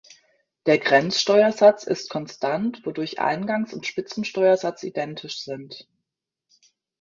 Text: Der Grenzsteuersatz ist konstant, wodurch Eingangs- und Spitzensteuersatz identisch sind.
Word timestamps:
Der 0.65 0.79
Grenzsteuersatz 0.79 1.83
ist 1.83 2.09
konstant, 2.09 2.83
wodurch 2.87 3.19
Eingangs- 3.19 3.71
und 3.71 3.85
Spitzensteuersatz 3.85 4.81
identisch 4.81 5.41
sind. 5.43 5.87